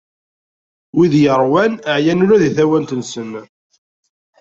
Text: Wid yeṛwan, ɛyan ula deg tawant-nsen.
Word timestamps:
Wid 0.95 1.13
yeṛwan, 1.23 1.73
ɛyan 1.95 2.23
ula 2.23 2.37
deg 2.43 2.53
tawant-nsen. 2.57 3.31